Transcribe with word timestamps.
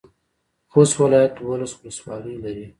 خوست 0.71 0.95
ولایت 1.01 1.31
دولس 1.41 1.71
ولسوالۍ 1.75 2.35
لري. 2.43 2.65